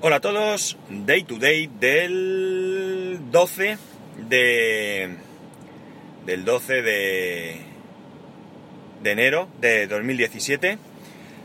Hola 0.00 0.16
a 0.16 0.20
todos, 0.20 0.76
Day 0.90 1.24
to 1.24 1.38
Day 1.40 1.68
del 1.80 3.18
12 3.32 3.78
de... 4.28 5.16
del 6.24 6.44
12 6.44 6.82
de... 6.82 7.56
de 9.02 9.10
enero 9.10 9.48
de 9.60 9.88
2017. 9.88 10.78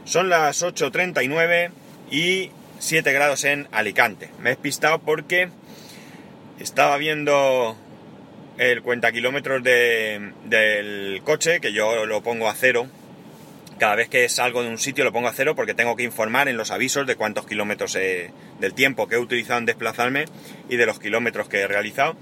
Son 0.06 0.30
las 0.30 0.62
8.39 0.62 1.72
y 2.12 2.52
7 2.78 3.12
grados 3.12 3.44
en 3.44 3.68
Alicante. 3.72 4.30
Me 4.38 4.52
he 4.52 4.54
despistado 4.54 5.00
porque 5.00 5.50
estaba 6.60 6.98
viendo 6.98 7.76
el 8.60 8.84
cuenta 8.84 9.12
kilómetros 9.12 9.64
de, 9.64 10.32
del 10.46 11.24
coche, 11.24 11.60
que 11.60 11.74
yo 11.74 12.06
lo 12.06 12.22
pongo 12.22 12.48
a 12.48 12.54
cero. 12.54 12.86
Cada 13.80 13.96
vez 13.96 14.10
que 14.10 14.30
salgo 14.30 14.64
de 14.64 14.70
un 14.70 14.78
sitio 14.78 15.04
lo 15.04 15.12
pongo 15.12 15.28
a 15.28 15.34
cero 15.34 15.56
porque 15.56 15.74
tengo 15.74 15.96
que 15.96 16.04
informar 16.04 16.48
en 16.48 16.58
los 16.58 16.72
avisos 16.72 17.08
de 17.08 17.16
cuántos 17.16 17.46
kilómetros 17.46 17.94
del 17.94 18.74
tiempo 18.74 19.08
que 19.08 19.16
he 19.16 19.20
utilizado 19.20 19.60
en 19.60 19.66
desplazarme 19.66 20.26
y 20.70 20.78
de 20.78 20.86
los 20.86 21.00
kilómetros 21.00 21.50
que 21.50 21.62
he 21.62 21.68
realizado. 21.68 22.16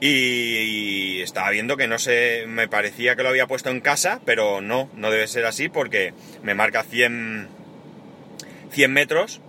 Y, 0.00 1.20
estaba 1.20 1.50
viendo 1.50 1.76
que 1.76 1.88
no 1.88 1.98
sé, 1.98 2.44
me 2.46 2.68
parecía 2.68 3.16
que 3.16 3.22
lo 3.22 3.30
había 3.30 3.46
puesto 3.46 3.70
en 3.70 3.80
casa, 3.80 4.20
pero 4.24 4.60
no, 4.60 4.88
no 4.94 5.10
debe 5.10 5.26
ser 5.26 5.44
así 5.44 5.68
porque 5.68 6.14
me 6.42 6.54
marca 6.54 6.84
100, 6.84 7.48
100 8.70 8.92
metros 8.92 9.40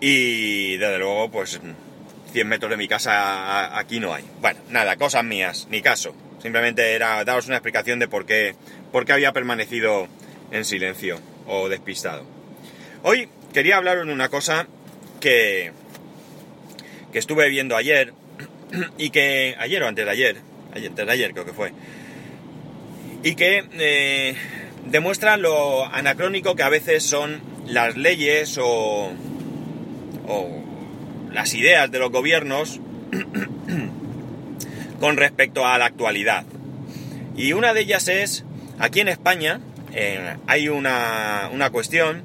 y 0.00 0.76
desde 0.76 0.98
luego 0.98 1.30
pues 1.30 1.60
100 2.32 2.48
metros 2.48 2.70
de 2.70 2.76
mi 2.76 2.88
casa 2.88 3.78
aquí 3.78 3.98
no 3.98 4.12
hay. 4.12 4.24
Bueno, 4.40 4.60
nada, 4.68 4.96
cosas 4.96 5.24
mías, 5.24 5.66
ni 5.70 5.80
caso. 5.80 6.14
Simplemente 6.42 6.94
era 6.94 7.24
daros 7.24 7.46
una 7.46 7.56
explicación 7.56 7.98
de 7.98 8.08
por 8.08 8.26
qué, 8.26 8.54
por 8.92 9.06
qué 9.06 9.12
había 9.14 9.32
permanecido 9.32 10.08
en 10.50 10.64
silencio 10.64 11.18
o 11.46 11.68
despistado. 11.68 12.24
Hoy 13.02 13.28
quería 13.52 13.76
hablaros 13.76 14.06
de 14.06 14.12
una 14.12 14.28
cosa 14.28 14.66
que, 15.20 15.72
que 17.12 17.18
estuve 17.18 17.48
viendo 17.48 17.76
ayer 17.76 18.12
y 18.98 19.10
que 19.10 19.54
ayer 19.58 19.82
o 19.82 19.88
antes 19.88 20.04
de 20.04 20.10
ayer, 20.10 20.36
ayer, 20.74 20.90
antes 20.90 21.06
de 21.06 21.12
ayer 21.12 21.32
creo 21.32 21.44
que 21.44 21.52
fue, 21.52 21.72
y 23.22 23.34
que 23.34 23.64
eh, 23.72 24.36
demuestra 24.86 25.36
lo 25.36 25.84
anacrónico 25.86 26.54
que 26.54 26.62
a 26.62 26.68
veces 26.68 27.02
son 27.02 27.40
las 27.66 27.96
leyes 27.96 28.58
o, 28.58 29.12
o 30.28 30.64
las 31.32 31.54
ideas 31.54 31.90
de 31.90 31.98
los 31.98 32.10
gobiernos 32.10 32.80
con 35.00 35.16
respecto 35.16 35.66
a 35.66 35.78
la 35.78 35.86
actualidad. 35.86 36.44
Y 37.36 37.52
una 37.52 37.74
de 37.74 37.80
ellas 37.80 38.08
es, 38.08 38.44
aquí 38.78 39.00
en 39.00 39.08
España 39.08 39.60
hay 40.46 40.68
una, 40.68 41.50
una, 41.52 41.70
cuestión, 41.70 42.22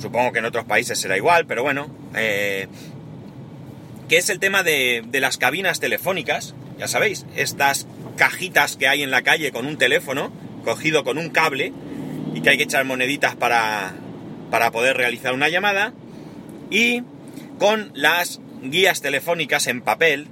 supongo 0.00 0.32
que 0.32 0.38
en 0.38 0.46
otros 0.46 0.64
países 0.64 0.98
será 0.98 1.16
igual, 1.16 1.46
pero 1.46 1.62
bueno, 1.62 1.88
eh, 2.14 2.68
que 4.08 4.16
es 4.16 4.30
el 4.30 4.38
tema 4.38 4.62
de, 4.62 5.04
de 5.06 5.20
las 5.20 5.38
cabinas 5.38 5.80
telefónicas, 5.80 6.54
ya 6.78 6.88
sabéis, 6.88 7.26
estas 7.36 7.86
cajitas 8.16 8.76
que 8.76 8.88
hay 8.88 9.02
en 9.02 9.10
la 9.10 9.22
calle 9.22 9.52
con 9.52 9.66
un 9.66 9.76
teléfono 9.76 10.32
cogido 10.64 11.04
con 11.04 11.18
un 11.18 11.30
cable 11.30 11.72
y 12.34 12.40
que 12.40 12.50
hay 12.50 12.56
que 12.56 12.64
echar 12.64 12.84
moneditas 12.84 13.36
para, 13.36 13.92
para 14.50 14.70
poder 14.70 14.96
realizar 14.96 15.34
una 15.34 15.48
llamada 15.48 15.92
y 16.70 17.02
con 17.58 17.90
las 17.94 18.40
guías 18.62 19.02
telefónicas 19.02 19.66
en 19.66 19.82
papel, 19.82 20.28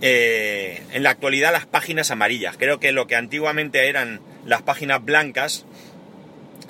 eh, 0.00 0.82
en 0.92 1.02
la 1.02 1.10
actualidad 1.10 1.52
las 1.52 1.66
páginas 1.66 2.10
amarillas. 2.10 2.56
Creo 2.58 2.78
que 2.78 2.92
lo 2.92 3.06
que 3.06 3.16
antiguamente 3.16 3.88
eran 3.88 4.20
las 4.44 4.62
páginas 4.62 5.04
blancas 5.04 5.64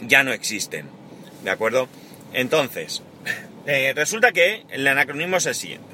ya 0.01 0.25
no 0.25 0.33
existen. 0.33 0.87
¿De 1.45 1.51
acuerdo? 1.51 1.89
Entonces, 2.33 3.03
eh, 3.67 3.92
resulta 3.95 4.33
que 4.33 4.64
el 4.70 4.87
anacronismo 4.87 5.37
es 5.37 5.47
el 5.47 5.55
siguiente. 5.55 5.92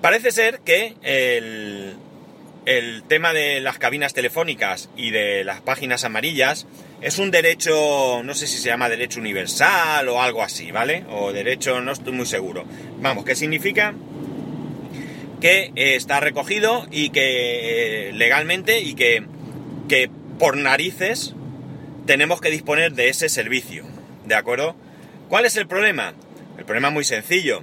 Parece 0.00 0.30
ser 0.30 0.60
que 0.60 0.94
el, 1.02 1.94
el 2.64 3.02
tema 3.04 3.32
de 3.32 3.60
las 3.60 3.78
cabinas 3.78 4.14
telefónicas 4.14 4.88
y 4.96 5.10
de 5.10 5.44
las 5.44 5.60
páginas 5.60 6.04
amarillas 6.04 6.66
es 7.02 7.18
un 7.18 7.30
derecho, 7.30 8.22
no 8.22 8.34
sé 8.34 8.46
si 8.46 8.58
se 8.58 8.68
llama 8.68 8.88
derecho 8.88 9.20
universal 9.20 10.08
o 10.08 10.22
algo 10.22 10.42
así, 10.42 10.70
¿vale? 10.70 11.04
O 11.10 11.32
derecho, 11.32 11.80
no 11.80 11.92
estoy 11.92 12.12
muy 12.12 12.26
seguro. 12.26 12.64
Vamos, 13.00 13.24
¿qué 13.24 13.34
significa? 13.34 13.94
Que 15.40 15.72
eh, 15.74 15.96
está 15.96 16.20
recogido 16.20 16.86
y 16.90 17.10
que 17.10 18.08
eh, 18.08 18.12
legalmente 18.12 18.80
y 18.80 18.94
que, 18.94 19.24
que 19.88 20.10
por 20.40 20.56
narices 20.56 21.34
tenemos 22.06 22.40
que 22.40 22.50
disponer 22.50 22.94
de 22.94 23.10
ese 23.10 23.28
servicio, 23.28 23.84
¿de 24.24 24.34
acuerdo? 24.34 24.74
¿Cuál 25.28 25.44
es 25.44 25.56
el 25.56 25.68
problema? 25.68 26.14
El 26.58 26.64
problema 26.64 26.88
es 26.88 26.94
muy 26.94 27.04
sencillo. 27.04 27.62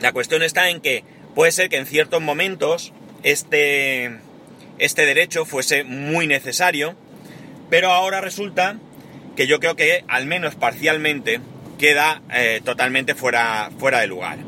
La 0.00 0.12
cuestión 0.12 0.42
está 0.42 0.70
en 0.70 0.80
que 0.80 1.04
puede 1.34 1.52
ser 1.52 1.68
que 1.68 1.76
en 1.76 1.86
ciertos 1.86 2.22
momentos 2.22 2.94
este, 3.22 4.18
este 4.78 5.04
derecho 5.04 5.44
fuese 5.44 5.84
muy 5.84 6.26
necesario, 6.26 6.96
pero 7.68 7.92
ahora 7.92 8.22
resulta 8.22 8.78
que 9.36 9.46
yo 9.46 9.60
creo 9.60 9.76
que 9.76 10.04
al 10.08 10.24
menos 10.24 10.54
parcialmente 10.54 11.40
queda 11.78 12.22
eh, 12.32 12.62
totalmente 12.64 13.14
fuera, 13.14 13.70
fuera 13.78 14.00
de 14.00 14.06
lugar. 14.06 14.38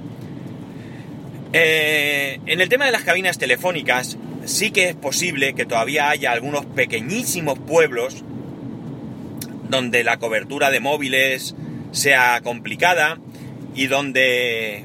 Eh, 1.52 2.40
en 2.46 2.60
el 2.62 2.68
tema 2.70 2.86
de 2.86 2.92
las 2.92 3.04
cabinas 3.04 3.36
telefónicas, 3.36 4.16
sí 4.48 4.70
que 4.70 4.88
es 4.88 4.96
posible 4.96 5.54
que 5.54 5.66
todavía 5.66 6.10
haya 6.10 6.32
algunos 6.32 6.66
pequeñísimos 6.66 7.58
pueblos 7.58 8.24
donde 9.68 10.02
la 10.04 10.16
cobertura 10.18 10.70
de 10.70 10.80
móviles 10.80 11.54
sea 11.92 12.40
complicada 12.42 13.18
y 13.74 13.86
donde, 13.86 14.84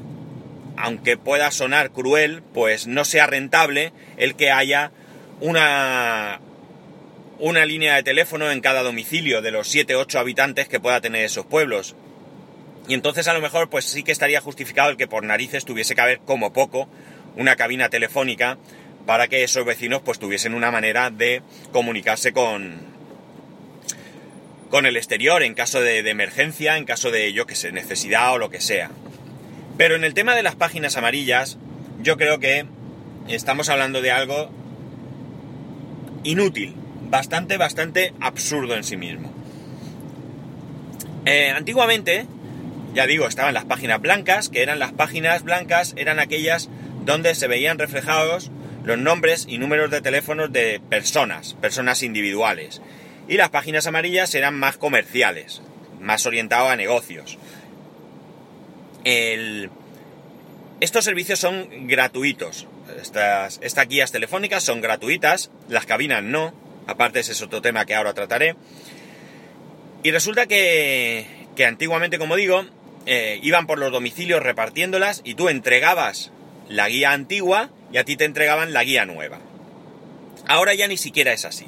aunque 0.76 1.16
pueda 1.16 1.50
sonar 1.50 1.90
cruel, 1.90 2.42
pues 2.52 2.86
no 2.86 3.04
sea 3.04 3.26
rentable 3.26 3.92
el 4.16 4.34
que 4.34 4.50
haya 4.50 4.92
una, 5.40 6.40
una 7.38 7.64
línea 7.64 7.96
de 7.96 8.02
teléfono 8.02 8.50
en 8.50 8.60
cada 8.60 8.82
domicilio 8.82 9.42
de 9.42 9.50
los 9.50 9.74
7-8 9.74 10.18
habitantes 10.18 10.68
que 10.68 10.80
pueda 10.80 11.00
tener 11.00 11.24
esos 11.24 11.46
pueblos. 11.46 11.96
Y 12.86 12.94
entonces 12.94 13.28
a 13.28 13.34
lo 13.34 13.40
mejor 13.40 13.70
pues 13.70 13.86
sí 13.86 14.02
que 14.02 14.12
estaría 14.12 14.40
justificado 14.42 14.90
el 14.90 14.98
que 14.98 15.08
por 15.08 15.24
narices 15.24 15.64
tuviese 15.64 15.94
que 15.94 16.02
haber 16.02 16.18
como 16.20 16.52
poco 16.52 16.88
una 17.36 17.56
cabina 17.56 17.88
telefónica 17.88 18.58
para 19.06 19.28
que 19.28 19.44
esos 19.44 19.64
vecinos 19.64 20.02
pues 20.04 20.18
tuviesen 20.18 20.54
una 20.54 20.70
manera 20.70 21.10
de 21.10 21.42
comunicarse 21.72 22.32
con 22.32 22.94
con 24.70 24.86
el 24.86 24.96
exterior 24.96 25.44
en 25.44 25.54
caso 25.54 25.80
de, 25.80 26.00
emergencia, 26.00 26.76
en 26.76 26.84
caso 26.84 27.12
de 27.12 27.32
yo 27.32 27.46
que 27.46 27.54
sé, 27.54 27.70
necesidad 27.70 28.32
o 28.32 28.38
lo 28.38 28.50
que 28.50 28.60
sea. 28.60 28.90
Pero 29.76 29.94
en 29.94 30.02
el 30.02 30.14
tema 30.14 30.34
de 30.34 30.42
las 30.42 30.56
páginas 30.56 30.96
amarillas, 30.96 31.58
yo 32.02 32.16
creo 32.16 32.40
que 32.40 32.66
estamos 33.28 33.68
hablando 33.68 34.02
de 34.02 34.10
algo 34.10 34.50
inútil, 36.24 36.74
bastante, 37.08 37.56
bastante 37.56 38.14
absurdo 38.20 38.74
en 38.74 38.82
sí 38.82 38.96
mismo. 38.96 39.32
Eh, 41.24 41.50
antiguamente, 41.50 42.26
ya 42.94 43.06
digo, 43.06 43.28
estaban 43.28 43.54
las 43.54 43.66
páginas 43.66 44.00
blancas, 44.00 44.48
que 44.48 44.62
eran 44.62 44.80
las 44.80 44.92
páginas 44.92 45.44
blancas, 45.44 45.94
eran 45.96 46.18
aquellas 46.18 46.68
donde 47.04 47.36
se 47.36 47.46
veían 47.46 47.78
reflejados 47.78 48.50
los 48.84 48.98
nombres 48.98 49.46
y 49.48 49.58
números 49.58 49.90
de 49.90 50.02
teléfonos 50.02 50.52
de 50.52 50.80
personas, 50.88 51.54
personas 51.54 52.02
individuales. 52.02 52.80
Y 53.28 53.36
las 53.36 53.48
páginas 53.48 53.86
amarillas 53.86 54.34
eran 54.34 54.54
más 54.58 54.76
comerciales, 54.76 55.62
más 56.00 56.26
orientados 56.26 56.70
a 56.70 56.76
negocios. 56.76 57.38
Estos 60.80 61.04
servicios 61.04 61.38
son 61.38 61.86
gratuitos. 61.86 62.66
Estas, 63.00 63.58
estas 63.62 63.88
guías 63.88 64.12
telefónicas 64.12 64.62
son 64.62 64.82
gratuitas, 64.82 65.50
las 65.68 65.86
cabinas 65.86 66.22
no, 66.22 66.52
aparte 66.86 67.20
ese 67.20 67.32
es 67.32 67.40
otro 67.40 67.62
tema 67.62 67.86
que 67.86 67.94
ahora 67.94 68.12
trataré. 68.12 68.56
Y 70.02 70.10
resulta 70.10 70.46
que, 70.46 71.26
que 71.56 71.64
antiguamente, 71.64 72.18
como 72.18 72.36
digo, 72.36 72.66
eh, 73.06 73.40
iban 73.42 73.66
por 73.66 73.78
los 73.78 73.90
domicilios 73.90 74.42
repartiéndolas 74.42 75.22
y 75.24 75.34
tú 75.34 75.48
entregabas 75.48 76.30
la 76.68 76.88
guía 76.88 77.12
antigua 77.12 77.70
y 77.94 77.98
a 77.98 78.04
ti 78.04 78.16
te 78.16 78.24
entregaban 78.24 78.72
la 78.72 78.82
guía 78.82 79.06
nueva. 79.06 79.38
Ahora 80.48 80.74
ya 80.74 80.88
ni 80.88 80.96
siquiera 80.96 81.32
es 81.32 81.44
así. 81.44 81.66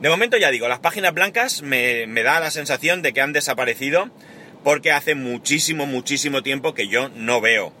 De 0.00 0.08
momento 0.08 0.36
ya 0.36 0.50
digo, 0.50 0.66
las 0.66 0.80
páginas 0.80 1.14
blancas 1.14 1.62
me, 1.62 2.04
da 2.24 2.40
la 2.40 2.50
sensación 2.50 3.00
de 3.00 3.12
que 3.12 3.20
han 3.20 3.32
desaparecido 3.32 4.10
porque 4.64 4.90
hace 4.90 5.14
muchísimo, 5.14 5.86
muchísimo 5.86 6.42
tiempo 6.42 6.74
que 6.74 6.88
yo 6.88 7.08
no 7.10 7.40
veo 7.40 7.72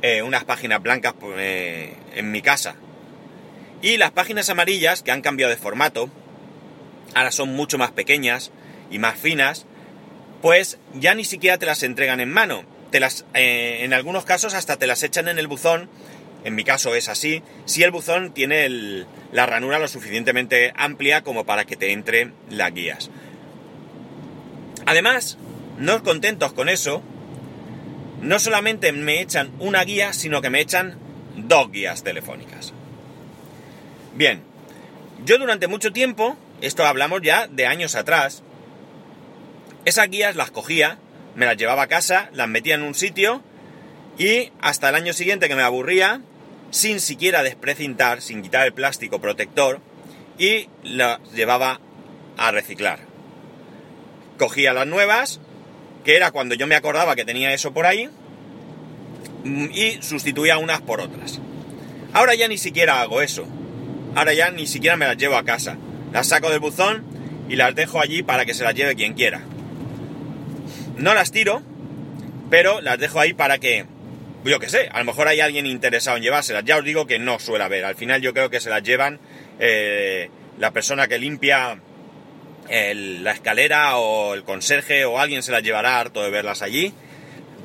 eh, 0.00 0.22
unas 0.22 0.44
páginas 0.44 0.82
blancas 0.82 1.12
pues, 1.20 1.34
eh, 1.38 1.92
en 2.14 2.32
mi 2.32 2.40
casa. 2.40 2.76
Y 3.82 3.98
las 3.98 4.12
páginas 4.12 4.48
amarillas, 4.48 5.02
que 5.02 5.12
han 5.12 5.20
cambiado 5.20 5.50
de 5.50 5.58
formato, 5.58 6.08
ahora 7.14 7.30
son 7.30 7.50
mucho 7.50 7.76
más 7.76 7.90
pequeñas 7.90 8.52
y 8.90 8.98
más 8.98 9.18
finas, 9.18 9.66
pues 10.40 10.78
ya 10.94 11.14
ni 11.14 11.26
siquiera 11.26 11.58
te 11.58 11.66
las 11.66 11.82
entregan 11.82 12.20
en 12.20 12.32
mano. 12.32 12.64
Te 12.90 13.00
las, 13.00 13.26
eh, 13.34 13.80
en 13.82 13.92
algunos 13.92 14.24
casos 14.24 14.54
hasta 14.54 14.76
te 14.76 14.86
las 14.86 15.02
echan 15.02 15.28
en 15.28 15.38
el 15.38 15.46
buzón. 15.46 15.90
En 16.46 16.54
mi 16.54 16.62
caso 16.62 16.94
es 16.94 17.08
así. 17.08 17.42
Si 17.64 17.82
el 17.82 17.90
buzón 17.90 18.32
tiene 18.32 18.68
la 19.32 19.46
ranura 19.46 19.80
lo 19.80 19.88
suficientemente 19.88 20.72
amplia 20.76 21.22
como 21.22 21.44
para 21.44 21.64
que 21.64 21.74
te 21.74 21.90
entre 21.90 22.30
las 22.50 22.72
guías. 22.72 23.10
Además, 24.86 25.38
no 25.76 26.04
contentos 26.04 26.52
con 26.52 26.68
eso, 26.68 27.02
no 28.22 28.38
solamente 28.38 28.92
me 28.92 29.20
echan 29.20 29.50
una 29.58 29.82
guía, 29.82 30.12
sino 30.12 30.40
que 30.40 30.50
me 30.50 30.60
echan 30.60 30.96
dos 31.34 31.72
guías 31.72 32.04
telefónicas. 32.04 32.72
Bien, 34.14 34.40
yo 35.24 35.38
durante 35.38 35.66
mucho 35.66 35.92
tiempo, 35.92 36.36
esto 36.60 36.86
hablamos 36.86 37.22
ya 37.22 37.48
de 37.48 37.66
años 37.66 37.96
atrás, 37.96 38.44
esas 39.84 40.08
guías 40.08 40.36
las 40.36 40.52
cogía, 40.52 40.98
me 41.34 41.44
las 41.44 41.56
llevaba 41.56 41.82
a 41.82 41.88
casa, 41.88 42.30
las 42.32 42.46
metía 42.46 42.76
en 42.76 42.82
un 42.82 42.94
sitio 42.94 43.42
y 44.16 44.52
hasta 44.60 44.90
el 44.90 44.94
año 44.94 45.12
siguiente 45.12 45.48
que 45.48 45.56
me 45.56 45.62
aburría, 45.62 46.22
sin 46.70 47.00
siquiera 47.00 47.42
desprecintar, 47.42 48.20
sin 48.20 48.42
quitar 48.42 48.66
el 48.66 48.72
plástico 48.72 49.20
protector, 49.20 49.80
y 50.38 50.68
las 50.82 51.20
llevaba 51.32 51.80
a 52.36 52.50
reciclar. 52.50 53.00
Cogía 54.38 54.72
las 54.72 54.86
nuevas, 54.86 55.40
que 56.04 56.16
era 56.16 56.30
cuando 56.30 56.54
yo 56.54 56.66
me 56.66 56.76
acordaba 56.76 57.16
que 57.16 57.24
tenía 57.24 57.52
eso 57.52 57.72
por 57.72 57.86
ahí, 57.86 58.10
y 59.44 60.02
sustituía 60.02 60.58
unas 60.58 60.80
por 60.80 61.00
otras. 61.00 61.40
Ahora 62.12 62.34
ya 62.34 62.48
ni 62.48 62.58
siquiera 62.58 63.00
hago 63.00 63.22
eso. 63.22 63.46
Ahora 64.14 64.32
ya 64.32 64.50
ni 64.50 64.66
siquiera 64.66 64.96
me 64.96 65.06
las 65.06 65.16
llevo 65.16 65.36
a 65.36 65.44
casa. 65.44 65.76
Las 66.12 66.28
saco 66.28 66.50
del 66.50 66.60
buzón 66.60 67.04
y 67.48 67.56
las 67.56 67.74
dejo 67.74 68.00
allí 68.00 68.22
para 68.22 68.44
que 68.44 68.54
se 68.54 68.64
las 68.64 68.74
lleve 68.74 68.96
quien 68.96 69.14
quiera. 69.14 69.42
No 70.96 71.14
las 71.14 71.30
tiro, 71.30 71.62
pero 72.48 72.80
las 72.80 72.98
dejo 72.98 73.20
ahí 73.20 73.34
para 73.34 73.58
que, 73.58 73.84
yo 74.44 74.60
qué 74.60 74.68
sé, 74.68 74.88
a 74.92 74.98
lo 75.00 75.04
mejor 75.04 75.28
hay 75.28 75.40
alguien 75.40 75.66
interesado 75.66 76.16
en 76.16 76.22
llevárselas. 76.22 76.64
Ya 76.64 76.76
os 76.76 76.84
digo 76.84 77.06
que 77.06 77.18
no 77.18 77.38
suele 77.38 77.64
haber. 77.64 77.84
Al 77.84 77.96
final 77.96 78.20
yo 78.20 78.32
creo 78.32 78.50
que 78.50 78.60
se 78.60 78.70
las 78.70 78.82
llevan 78.82 79.18
eh, 79.58 80.30
la 80.58 80.70
persona 80.70 81.08
que 81.08 81.18
limpia 81.18 81.80
la 82.68 83.30
escalera 83.30 83.96
o 83.96 84.34
el 84.34 84.42
conserje 84.42 85.04
o 85.04 85.20
alguien 85.20 85.44
se 85.44 85.52
las 85.52 85.62
llevará 85.62 86.00
harto 86.00 86.22
de 86.22 86.30
verlas 86.30 86.62
allí. 86.62 86.92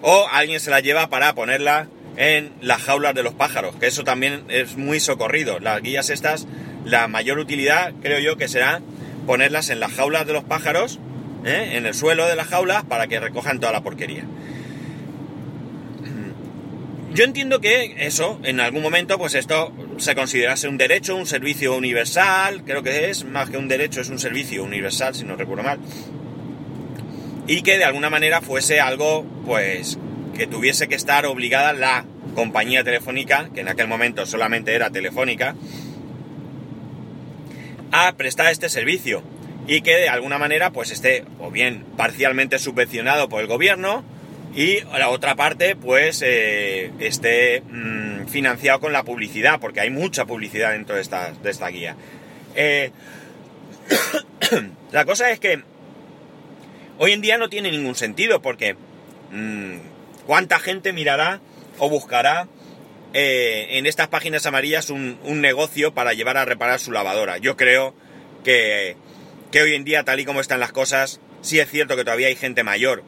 O 0.02 0.28
alguien 0.32 0.60
se 0.60 0.72
las 0.72 0.84
lleva 0.84 1.10
para 1.10 1.34
ponerla 1.36 1.88
en 2.18 2.52
las 2.62 2.82
jaulas 2.82 3.14
de 3.14 3.24
los 3.24 3.34
pájaros, 3.34 3.76
que 3.76 3.88
eso 3.88 4.04
también 4.04 4.44
es 4.50 4.76
muy 4.76 5.00
socorrido. 5.00 5.60
Las 5.60 5.82
guías 5.82 6.10
estas, 6.10 6.48
la 6.86 7.08
mayor 7.08 7.40
utilidad 7.40 7.94
creo 8.02 8.20
yo 8.20 8.38
que 8.38 8.48
será 8.48 8.82
ponerlas 9.26 9.70
en 9.70 9.80
las 9.80 9.94
jaulas 9.94 10.26
de 10.26 10.34
los 10.34 10.44
pájaros 10.44 11.00
¿eh? 11.46 11.72
en 11.74 11.86
el 11.86 11.94
suelo 11.94 12.28
de 12.28 12.36
las 12.36 12.48
jaulas 12.48 12.84
para 12.84 13.08
que 13.08 13.20
recojan 13.20 13.60
toda 13.60 13.72
la 13.72 13.82
porquería. 13.82 14.26
Yo 17.14 17.26
entiendo 17.26 17.60
que 17.60 17.96
eso, 18.06 18.40
en 18.44 18.62
algún 18.62 18.82
momento, 18.82 19.18
pues 19.18 19.36
esto 19.36 19.74
se 19.98 20.16
considerase 20.16 20.70
un 20.70 20.78
derecho, 20.78 21.18
un 21.18 21.26
servicio 21.26 21.76
universal, 21.76 22.64
creo 22.64 22.84
que 22.84 23.10
es, 23.10 23.26
más 23.26 23.50
que 23.50 23.58
un 23.58 23.68
derecho, 23.68 24.00
es 24.00 24.10
un 24.10 24.18
servicio 24.18 24.64
universal, 24.64 25.14
si 25.14 25.26
no 25.26 25.36
recuerdo 25.36 25.64
mal. 25.64 25.80
Y 27.48 27.64
que 27.64 27.78
de 27.78 27.84
alguna 27.84 28.10
manera 28.10 28.40
fuese 28.40 28.80
algo, 28.80 29.26
pues, 29.46 30.00
que 30.38 30.48
tuviese 30.48 30.88
que 30.88 30.96
estar 30.96 31.26
obligada 31.26 31.74
la 31.74 32.06
compañía 32.34 32.86
telefónica, 32.86 33.50
que 33.54 33.60
en 33.60 33.68
aquel 33.68 33.90
momento 33.90 34.26
solamente 34.26 34.74
era 34.74 34.90
telefónica, 34.90 35.56
a 37.92 38.14
prestar 38.14 38.54
este 38.54 38.70
servicio 38.70 39.22
y 39.68 39.82
que 39.82 39.98
de 39.98 40.08
alguna 40.08 40.38
manera 40.38 40.72
pues 40.72 40.92
esté 40.92 41.26
o 41.40 41.52
bien 41.52 41.86
parcialmente 41.98 42.58
subvencionado 42.58 43.28
por 43.28 43.42
el 43.42 43.48
gobierno 43.48 44.06
y 44.54 44.82
la 44.82 45.10
otra 45.10 45.36
parte 45.36 45.76
pues 45.76 46.22
eh, 46.24 46.92
esté 47.00 47.62
mm, 47.62 48.28
financiado 48.28 48.80
con 48.80 48.94
la 48.94 49.04
publicidad 49.04 49.60
porque 49.60 49.80
hay 49.82 49.90
mucha 49.90 50.26
publicidad 50.26 50.72
dentro 50.72 50.96
de 50.96 51.02
esta, 51.02 51.32
de 51.32 51.50
esta 51.50 51.68
guía. 51.70 51.96
Eh, 52.56 52.92
la 54.92 55.06
cosa 55.06 55.32
es 55.32 55.40
que 55.40 55.64
hoy 56.98 57.12
en 57.14 57.22
día 57.22 57.38
no 57.38 57.50
tiene 57.50 57.72
ningún 57.72 57.96
sentido 57.96 58.42
porque 58.42 58.76
mm, 59.32 59.76
cuánta 60.26 60.60
gente 60.60 60.94
mirará 60.94 61.40
o 61.78 61.90
buscará 61.90 62.48
eh, 63.14 63.68
en 63.72 63.86
estas 63.86 64.08
páginas 64.08 64.46
amarillas 64.46 64.90
un, 64.90 65.18
un 65.24 65.42
negocio 65.42 65.94
para 65.94 66.14
llevar 66.14 66.38
a 66.38 66.46
reparar 66.46 66.80
su 66.80 66.92
lavadora 66.92 67.38
yo 67.38 67.58
creo 67.58 67.94
que 68.44 68.96
que 69.52 69.62
hoy 69.62 69.76
en 69.76 69.84
día, 69.84 70.04
tal 70.04 70.20
y 70.20 70.26
como 70.26 70.40
están 70.40 70.60
las 70.60 70.72
cosas, 70.72 71.20
sí 71.42 71.60
es 71.60 71.70
cierto 71.70 71.96
que 71.96 72.06
todavía 72.06 72.28
hay 72.28 72.36
gente 72.36 72.64
mayor 72.64 73.04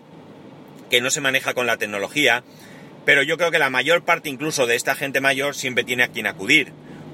que 0.89 1.01
no 1.01 1.09
se 1.09 1.21
maneja 1.21 1.53
con 1.53 1.67
la 1.67 1.77
tecnología, 1.77 2.43
pero 3.05 3.23
yo 3.23 3.37
creo 3.37 3.51
que 3.51 3.59
la 3.59 3.69
mayor 3.69 4.03
parte 4.03 4.29
incluso 4.29 4.65
de 4.65 4.75
esta 4.75 4.95
gente 4.95 5.21
mayor 5.21 5.55
siempre 5.55 5.83
tiene 5.83 6.03
a 6.03 6.07
quien 6.07 6.27
acudir. 6.27 6.71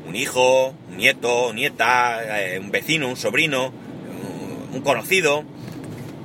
Un 0.07 0.15
hijo, 0.15 0.75
un 0.89 0.97
nieto, 0.97 1.53
nieta, 1.53 2.41
eh, 2.41 2.59
un 2.59 2.71
vecino, 2.71 3.07
un 3.07 3.17
sobrino, 3.17 3.73
un 4.73 4.81
conocido. 4.81 5.43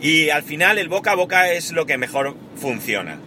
Y 0.00 0.30
al 0.30 0.42
final 0.42 0.78
el 0.78 0.88
boca 0.88 1.12
a 1.12 1.14
boca 1.14 1.52
es 1.52 1.72
lo 1.72 1.86
que 1.86 1.96
mejor 1.96 2.36
funciona. 2.56 3.20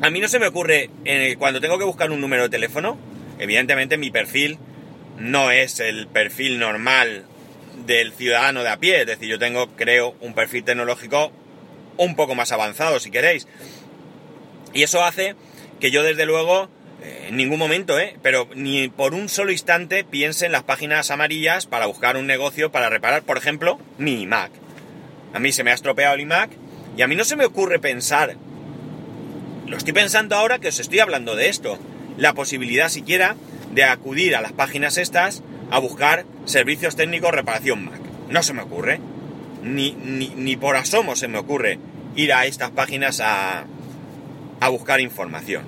A 0.00 0.10
mí 0.10 0.20
no 0.20 0.28
se 0.28 0.38
me 0.38 0.46
ocurre, 0.46 0.90
cuando 1.38 1.60
tengo 1.60 1.78
que 1.78 1.84
buscar 1.84 2.12
un 2.12 2.20
número 2.20 2.44
de 2.44 2.48
teléfono, 2.48 2.96
evidentemente 3.40 3.98
mi 3.98 4.10
perfil 4.10 4.58
no 5.18 5.50
es 5.50 5.80
el 5.80 6.06
perfil 6.06 6.60
normal 6.60 7.24
del 7.86 8.12
ciudadano 8.12 8.62
de 8.62 8.68
a 8.68 8.78
pie. 8.78 9.00
Es 9.00 9.06
decir, 9.08 9.28
yo 9.28 9.40
tengo, 9.40 9.74
creo, 9.74 10.14
un 10.20 10.34
perfil 10.34 10.62
tecnológico 10.62 11.32
un 11.98 12.16
poco 12.16 12.34
más 12.34 12.52
avanzado, 12.52 12.98
si 13.00 13.10
queréis. 13.10 13.46
Y 14.72 14.82
eso 14.82 15.04
hace 15.04 15.34
que 15.80 15.90
yo, 15.90 16.02
desde 16.02 16.24
luego, 16.24 16.68
eh, 17.02 17.26
en 17.28 17.36
ningún 17.36 17.58
momento, 17.58 17.98
¿eh? 17.98 18.16
pero 18.22 18.48
ni 18.54 18.88
por 18.88 19.14
un 19.14 19.28
solo 19.28 19.52
instante 19.52 20.04
piense 20.04 20.46
en 20.46 20.52
las 20.52 20.62
páginas 20.62 21.10
amarillas 21.10 21.66
para 21.66 21.86
buscar 21.86 22.16
un 22.16 22.26
negocio 22.26 22.72
para 22.72 22.88
reparar, 22.88 23.22
por 23.22 23.36
ejemplo, 23.36 23.78
mi 23.98 24.26
Mac. 24.26 24.50
A 25.34 25.38
mí 25.38 25.52
se 25.52 25.62
me 25.62 25.70
ha 25.70 25.74
estropeado 25.74 26.14
el 26.14 26.22
iMac 26.22 26.50
y 26.96 27.02
a 27.02 27.06
mí 27.06 27.14
no 27.14 27.24
se 27.24 27.36
me 27.36 27.44
ocurre 27.44 27.78
pensar, 27.78 28.36
lo 29.66 29.76
estoy 29.76 29.92
pensando 29.92 30.34
ahora 30.34 30.58
que 30.58 30.68
os 30.68 30.80
estoy 30.80 31.00
hablando 31.00 31.36
de 31.36 31.48
esto, 31.48 31.78
la 32.16 32.32
posibilidad 32.32 32.88
siquiera 32.88 33.36
de 33.70 33.84
acudir 33.84 34.34
a 34.34 34.40
las 34.40 34.52
páginas 34.52 34.96
estas 34.96 35.42
a 35.70 35.78
buscar 35.78 36.24
servicios 36.46 36.96
técnicos 36.96 37.32
reparación 37.32 37.84
Mac. 37.84 38.00
No 38.30 38.42
se 38.42 38.54
me 38.54 38.62
ocurre. 38.62 39.00
Ni, 39.68 39.92
ni, 39.92 40.56
por 40.56 40.76
asomo 40.76 41.16
se 41.16 41.28
me 41.28 41.38
ocurre 41.38 41.78
ir 42.16 42.32
a 42.32 42.46
estas 42.46 42.70
páginas 42.70 43.20
a, 43.20 43.64
a 44.60 44.68
buscar 44.68 45.00
información. 45.00 45.64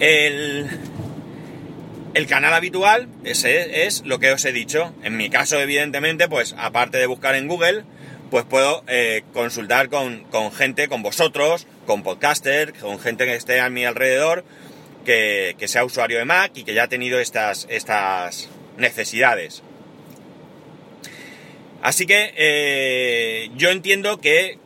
El, 0.00 0.68
el 2.14 2.26
canal 2.26 2.52
habitual, 2.54 3.08
ese 3.24 3.86
es 3.86 4.04
lo 4.04 4.18
que 4.18 4.32
os 4.32 4.44
he 4.44 4.52
dicho. 4.52 4.94
En 5.02 5.16
mi 5.16 5.30
caso, 5.30 5.58
evidentemente, 5.60 6.28
pues 6.28 6.54
aparte 6.58 6.98
de 6.98 7.06
buscar 7.06 7.34
en 7.34 7.48
Google, 7.48 7.84
pues 8.30 8.44
puedo 8.44 8.84
eh, 8.86 9.22
consultar 9.32 9.88
con, 9.88 10.24
con, 10.24 10.52
gente, 10.52 10.88
con 10.88 11.02
vosotros, 11.02 11.66
con 11.86 12.02
podcasters, 12.02 12.72
con 12.80 12.98
gente 12.98 13.26
que 13.26 13.34
esté 13.34 13.60
a 13.60 13.70
mi 13.70 13.84
alrededor, 13.84 14.44
que, 15.04 15.56
sea 15.66 15.84
usuario 15.84 16.18
de 16.18 16.24
Mac 16.24 16.52
y 16.54 16.64
que 16.64 16.74
ya 16.74 16.84
ha 16.84 16.88
tenido 16.88 17.18
estas, 17.18 17.66
estas 17.70 18.48
necesidades. 18.76 19.62
Así 21.84 22.06
que 22.06 22.32
eh, 22.38 23.50
yo 23.56 23.68
entiendo 23.68 24.18
que 24.18 24.56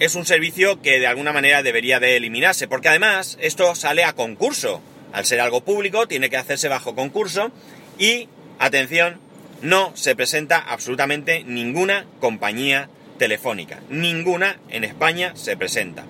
es 0.00 0.16
un 0.16 0.26
servicio 0.26 0.82
que 0.82 0.98
de 0.98 1.06
alguna 1.06 1.32
manera 1.32 1.62
debería 1.62 2.00
de 2.00 2.16
eliminarse, 2.16 2.66
porque 2.66 2.88
además 2.88 3.38
esto 3.40 3.72
sale 3.76 4.02
a 4.02 4.14
concurso. 4.14 4.82
Al 5.12 5.26
ser 5.26 5.40
algo 5.40 5.60
público, 5.60 6.08
tiene 6.08 6.30
que 6.30 6.36
hacerse 6.36 6.66
bajo 6.66 6.96
concurso 6.96 7.52
y, 8.00 8.28
atención, 8.58 9.20
no 9.62 9.92
se 9.94 10.16
presenta 10.16 10.58
absolutamente 10.58 11.44
ninguna 11.44 12.04
compañía 12.18 12.88
telefónica. 13.16 13.78
Ninguna 13.88 14.58
en 14.70 14.82
España 14.82 15.36
se 15.36 15.56
presenta. 15.56 16.04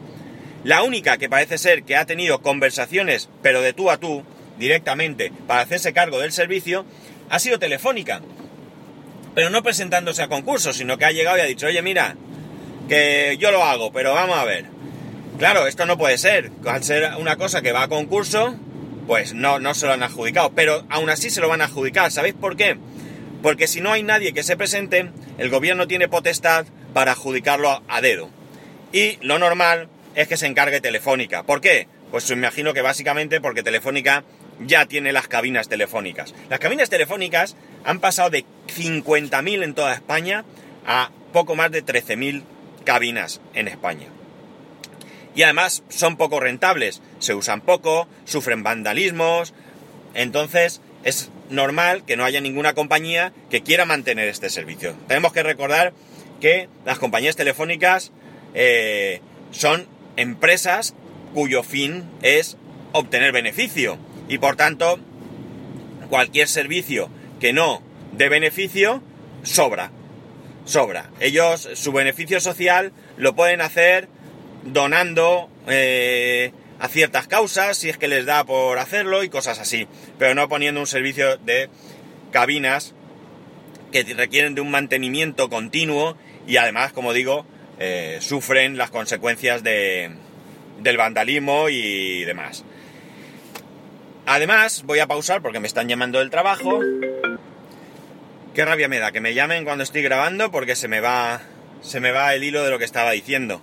La 0.65 0.85
única 0.85 1.19
que 1.19 1.29
parece 1.29 1.59
ser 1.59 1.83
que 1.83 1.97
ha 1.97 2.07
tenido 2.07 2.41
conversaciones, 2.41 3.29
pero 3.43 3.61
de 3.61 3.75
tú 3.75 3.91
a 3.91 3.99
tú, 3.99 4.25
directamente, 4.59 5.31
para 5.47 5.61
hacerse 5.61 5.93
cargo 5.93 6.19
del 6.19 6.33
servicio, 6.33 6.87
ha 7.29 7.39
sido 7.39 7.59
telefónica. 7.59 8.23
Pero 9.35 9.51
no 9.51 9.63
presentándose 9.63 10.23
a 10.23 10.29
concurso, 10.29 10.73
sino 10.73 10.97
que 10.97 11.05
ha 11.05 11.13
llegado 11.13 11.39
y 11.39 11.41
ha 11.41 11.47
dicho, 11.47 11.67
oye, 11.67 11.83
mira, 11.83 12.17
que 12.89 13.37
yo 13.39 13.51
lo 13.51 13.65
hago, 13.65 13.93
pero 13.93 14.15
vamos 14.15 14.39
a 14.39 14.45
ver. 14.45 14.67
Claro, 15.39 15.67
esto 15.67 15.87
no 15.87 15.99
puede 15.99 16.19
ser. 16.19 16.53
Al 16.65 16.85
ser 16.85 17.13
una 17.19 17.37
cosa 17.37 17.61
que 17.61 17.73
va 17.73 17.83
a 17.83 17.89
concurso, 17.89 18.55
pues 19.07 19.35
no, 19.35 19.59
no 19.59 19.75
se 19.75 19.87
lo 19.87 19.93
han 19.93 20.03
adjudicado. 20.03 20.53
Pero 20.55 20.85
aún 20.89 21.11
así 21.11 21.31
se 21.31 21.41
lo 21.41 21.49
van 21.49 21.61
a 21.61 21.65
adjudicar. 21.65 22.11
¿Sabéis 22.13 22.35
por 22.35 22.57
qué? 22.57 22.79
Porque 23.43 23.67
si 23.67 23.81
no 23.81 23.93
hay 23.93 24.03
nadie 24.03 24.33
que 24.33 24.43
se 24.43 24.57
presente, 24.57 25.11
el 25.39 25.51
gobierno 25.51 25.89
tiene 25.89 26.09
potestad 26.09 26.67
para 26.93 27.13
adjudicarlo 27.13 27.83
a 27.89 28.01
dedo. 28.01 28.31
Y 28.93 29.19
lo 29.23 29.39
normal 29.39 29.89
es 30.15 30.29
que 30.29 30.37
se 30.37 30.47
encargue 30.47 30.81
Telefónica. 30.81 31.43
¿Por 31.43 31.61
qué? 31.61 31.89
Pues 32.13 32.31
me 32.31 32.37
imagino 32.37 32.73
que 32.73 32.83
básicamente 32.83 33.41
porque 33.41 33.65
Telefónica 33.65 34.23
ya 34.61 34.87
tiene 34.87 35.13
las 35.13 35.29
cabinas 35.29 35.69
telefónicas. 35.69 36.35
Las 36.49 36.61
cabinas 36.61 36.91
telefónicas 36.91 37.57
han 37.85 38.01
pasado 38.01 38.31
de 38.31 38.45
50.000 38.77 39.63
en 39.63 39.75
toda 39.75 39.95
España 39.95 40.45
a 40.87 41.11
poco 41.33 41.55
más 41.57 41.71
de 41.71 41.85
13.000 41.85 42.43
cabinas 42.85 43.41
en 43.55 43.69
España. 43.69 44.07
Y 45.35 45.43
además 45.43 45.83
son 45.89 46.17
poco 46.17 46.39
rentables, 46.39 47.03
se 47.19 47.35
usan 47.35 47.61
poco, 47.61 48.07
sufren 48.25 48.63
vandalismos, 48.63 49.53
entonces 50.15 50.81
es 51.03 51.31
normal 51.51 52.05
que 52.05 52.17
no 52.17 52.25
haya 52.25 52.41
ninguna 52.41 52.75
compañía 52.75 53.33
que 53.51 53.63
quiera 53.63 53.85
mantener 53.85 54.29
este 54.29 54.49
servicio. 54.49 54.95
Tenemos 55.09 55.33
que 55.33 55.43
recordar 55.43 55.93
que 56.41 56.69
las 56.85 56.99
compañías 56.99 57.37
telefónicas 57.37 58.13
eh, 58.55 59.21
son 59.51 59.89
empresas 60.17 60.95
cuyo 61.35 61.65
fin 61.65 62.05
es 62.23 62.57
obtener 62.93 63.33
beneficio 63.33 63.99
y 64.29 64.39
por 64.39 64.57
tanto 64.57 64.99
cualquier 66.09 66.49
servicio 66.49 67.09
que 67.41 67.53
no 67.53 67.83
dé 68.13 68.29
beneficio 68.29 69.03
sobra. 69.43 69.91
Sobra. 70.65 71.11
Ellos 71.21 71.69
su 71.75 71.93
beneficio 71.93 72.41
social 72.41 72.93
lo 73.17 73.35
pueden 73.35 73.61
hacer 73.61 74.09
donando 74.65 75.51
eh, 75.69 76.53
a 76.79 76.89
ciertas 76.89 77.29
causas 77.29 77.77
si 77.77 77.91
es 77.91 77.99
que 77.99 78.09
les 78.09 78.25
da 78.25 78.45
por 78.45 78.79
hacerlo 78.79 79.25
y 79.25 79.29
cosas 79.29 79.59
así. 79.59 79.87
Pero 80.19 80.35
no 80.35 80.49
poniendo 80.49 80.81
un 80.81 80.87
servicio 80.87 81.37
de 81.39 81.69
cabinas 82.31 82.95
que 83.93 84.03
requieren 84.15 84.55
de 84.55 84.61
un 84.61 84.71
mantenimiento 84.71 85.49
continuo 85.49 86.17
y 86.47 86.57
además 86.57 86.93
como 86.93 87.13
digo 87.13 87.47
eh, 87.79 88.19
sufren 88.21 88.77
las 88.79 88.91
consecuencias 88.91 89.63
de, 89.63 90.11
del 90.81 90.97
vandalismo 90.97 91.69
y 91.69 92.25
demás. 92.25 92.65
Además, 94.27 94.83
voy 94.87 95.01
a 95.01 95.07
pausar 95.07 95.43
porque 95.43 95.61
me 95.61 95.67
están 95.67 95.89
llamando 95.89 96.19
del 96.19 96.31
trabajo. 96.31 96.81
Qué 98.55 98.65
rabia 98.65 98.89
me 98.89 98.99
da 98.99 99.13
que 99.13 99.21
me 99.21 99.35
llamen 99.35 99.65
cuando 99.65 99.85
estoy 99.85 100.03
grabando 100.03 100.51
porque 100.51 100.77
se 100.77 100.89
me 100.89 101.01
va, 101.01 101.43
se 101.83 102.01
me 102.01 102.13
va 102.13 102.35
el 102.35 102.45
hilo 102.45 102.65
de 102.65 102.71
lo 102.71 102.79
que 102.79 102.85
estaba 102.85 103.11
diciendo. 103.11 103.61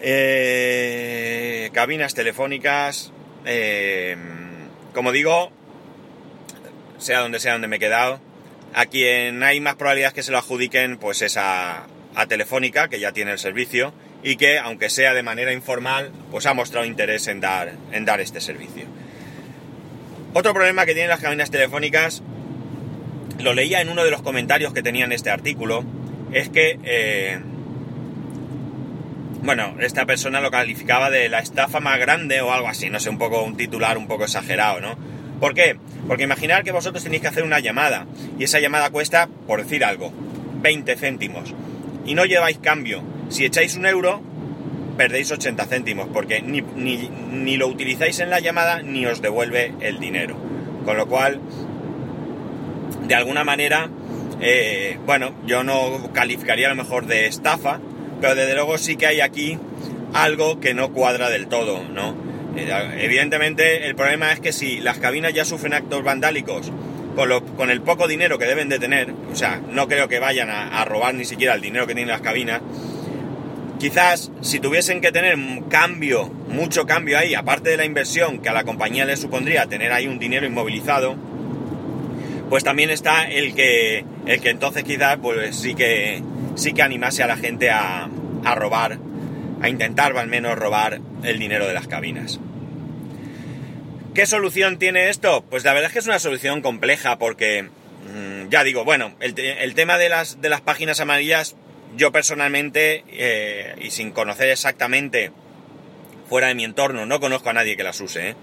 Eh, 0.00 1.70
cabinas 1.72 2.14
telefónicas, 2.14 3.12
eh, 3.44 4.16
como 4.92 5.12
digo, 5.12 5.52
sea 6.98 7.20
donde 7.20 7.38
sea 7.38 7.52
donde 7.52 7.68
me 7.68 7.76
he 7.76 7.80
quedado, 7.80 8.20
a 8.74 8.86
quien 8.86 9.42
hay 9.42 9.60
más 9.60 9.76
probabilidades 9.76 10.14
que 10.14 10.22
se 10.22 10.32
lo 10.32 10.38
adjudiquen, 10.38 10.98
pues 10.98 11.22
es 11.22 11.36
a, 11.36 11.86
a 12.14 12.26
Telefónica, 12.26 12.88
que 12.88 12.98
ya 12.98 13.12
tiene 13.12 13.32
el 13.32 13.38
servicio, 13.38 13.94
y 14.22 14.36
que, 14.36 14.58
aunque 14.58 14.90
sea 14.90 15.14
de 15.14 15.22
manera 15.22 15.52
informal, 15.52 16.10
pues 16.30 16.46
ha 16.46 16.54
mostrado 16.54 16.86
interés 16.86 17.28
en 17.28 17.40
dar, 17.40 17.74
en 17.92 18.04
dar 18.04 18.20
este 18.20 18.40
servicio. 18.40 18.86
Otro 20.36 20.52
problema 20.52 20.84
que 20.84 20.94
tienen 20.94 21.10
las 21.10 21.20
cabinas 21.20 21.52
telefónicas, 21.52 22.20
lo 23.38 23.54
leía 23.54 23.80
en 23.80 23.88
uno 23.88 24.04
de 24.04 24.10
los 24.10 24.20
comentarios 24.20 24.72
que 24.72 24.82
tenía 24.82 25.04
en 25.04 25.12
este 25.12 25.30
artículo, 25.30 25.84
es 26.32 26.48
que, 26.48 26.76
eh, 26.82 27.38
bueno, 29.42 29.76
esta 29.78 30.06
persona 30.06 30.40
lo 30.40 30.50
calificaba 30.50 31.08
de 31.08 31.28
la 31.28 31.38
estafa 31.38 31.78
más 31.78 32.00
grande 32.00 32.40
o 32.40 32.52
algo 32.52 32.66
así, 32.66 32.90
no 32.90 32.98
sé, 32.98 33.10
un 33.10 33.18
poco 33.18 33.44
un 33.44 33.56
titular 33.56 33.96
un 33.96 34.08
poco 34.08 34.24
exagerado, 34.24 34.80
¿no? 34.80 34.96
¿Por 35.38 35.54
qué? 35.54 35.76
Porque 36.08 36.24
imaginar 36.24 36.64
que 36.64 36.72
vosotros 36.72 37.04
tenéis 37.04 37.22
que 37.22 37.28
hacer 37.28 37.44
una 37.44 37.60
llamada 37.60 38.06
y 38.36 38.42
esa 38.42 38.58
llamada 38.58 38.90
cuesta, 38.90 39.28
por 39.46 39.62
decir 39.62 39.84
algo, 39.84 40.12
20 40.62 40.96
céntimos 40.96 41.54
y 42.04 42.14
no 42.14 42.24
lleváis 42.24 42.58
cambio. 42.58 43.04
Si 43.28 43.44
echáis 43.44 43.76
un 43.76 43.86
euro, 43.86 44.20
perdéis 44.96 45.30
80 45.30 45.66
céntimos, 45.66 46.08
porque 46.12 46.42
ni, 46.42 47.56
lo 47.56 47.68
utilizáis 47.68 48.20
en 48.20 48.30
la 48.30 48.40
llamada 48.40 48.82
ni 48.82 49.06
os 49.06 49.22
devuelve 49.22 49.72
el 49.80 49.98
dinero. 49.98 50.36
Con 50.84 50.96
lo 50.96 51.06
cual, 51.06 51.40
de 53.06 53.14
alguna 53.14 53.44
manera, 53.44 53.88
eh, 54.40 54.98
bueno, 55.06 55.34
yo 55.46 55.64
no 55.64 56.12
calificaría 56.12 56.66
a 56.66 56.70
lo 56.70 56.76
mejor 56.76 57.06
de 57.06 57.26
estafa, 57.26 57.80
pero 58.20 58.34
desde 58.34 58.54
luego 58.54 58.78
sí 58.78 58.96
que 58.96 59.06
hay 59.06 59.20
aquí 59.20 59.58
algo 60.12 60.60
que 60.60 60.74
no 60.74 60.92
cuadra 60.92 61.30
del 61.30 61.48
todo, 61.48 61.82
¿no? 61.82 62.14
Eh, 62.56 62.70
evidentemente, 63.00 63.86
el 63.86 63.94
problema 63.96 64.32
es 64.32 64.40
que 64.40 64.52
si 64.52 64.80
las 64.80 64.98
cabinas 64.98 65.34
ya 65.34 65.44
sufren 65.44 65.74
actos 65.74 66.04
vandálicos 66.04 66.70
con, 67.14 67.70
el 67.70 67.80
poco 67.80 68.08
dinero 68.08 68.38
que 68.38 68.46
deben 68.46 68.68
de 68.68 68.78
tener, 68.78 69.12
o 69.32 69.36
sea, 69.36 69.60
no 69.70 69.88
creo 69.88 70.08
que 70.08 70.18
vayan 70.18 70.50
a, 70.50 70.84
robar 70.84 71.14
ni 71.14 71.24
siquiera 71.24 71.54
el 71.54 71.60
dinero 71.60 71.86
que 71.86 71.94
tienen 71.94 72.10
las 72.10 72.20
cabinas, 72.20 72.60
quizás 73.84 74.30
si 74.40 74.60
tuviesen 74.60 75.02
que 75.02 75.12
tener 75.12 75.36
cambio, 75.68 76.28
mucho 76.48 76.86
cambio 76.86 77.18
ahí, 77.18 77.34
aparte 77.34 77.68
de 77.68 77.76
la 77.76 77.84
inversión 77.84 78.40
que 78.40 78.48
a 78.48 78.54
la 78.54 78.64
compañía 78.64 79.04
le 79.04 79.14
supondría 79.14 79.66
tener 79.66 79.92
ahí 79.92 80.06
un 80.06 80.18
dinero 80.18 80.46
inmovilizado, 80.46 81.16
pues 82.48 82.64
también 82.64 82.88
está 82.88 83.28
el 83.28 83.54
que, 83.54 84.06
el 84.24 84.40
que 84.40 84.48
entonces 84.48 84.84
quizás 84.84 85.18
pues 85.18 85.56
sí 85.56 85.74
que, 85.74 86.22
sí 86.54 86.72
que 86.72 86.80
animase 86.80 87.24
a 87.24 87.26
la 87.26 87.36
gente 87.36 87.68
a, 87.68 88.08
a 88.42 88.54
robar, 88.54 88.98
a 89.60 89.68
intentar 89.68 90.16
al 90.16 90.28
menos 90.28 90.58
robar 90.58 91.02
el 91.22 91.38
dinero 91.38 91.66
de 91.66 91.74
las 91.74 91.86
cabinas. 91.86 92.40
¿Qué 94.14 94.24
solución 94.24 94.78
tiene 94.78 95.10
esto? 95.10 95.44
Pues 95.50 95.62
la 95.62 95.74
verdad 95.74 95.88
es 95.88 95.92
que 95.92 95.98
es 95.98 96.06
una 96.06 96.20
solución 96.20 96.62
compleja 96.62 97.18
porque, 97.18 97.64
mm, 97.64 98.48
ya 98.48 98.64
digo, 98.64 98.82
bueno, 98.82 99.14
el, 99.20 99.34
tema 99.74 99.98
de 99.98 100.08
las, 100.08 100.40
de 100.40 100.48
las 100.48 100.62
páginas 100.62 101.00
amarillas, 101.00 101.54
yo 101.96 102.12
personalmente, 102.12 103.04
eh, 103.08 103.74
y 103.80 103.90
sin 103.90 104.10
conocer 104.10 104.48
exactamente 104.48 105.30
fuera 106.28 106.48
de 106.48 106.54
mi 106.54 106.64
entorno, 106.64 107.06
no 107.06 107.20
conozco 107.20 107.50
a 107.50 107.52
nadie 107.52 107.76
que 107.76 107.84
las 107.84 108.00
use, 108.00 108.30
¿eh? 108.30 108.36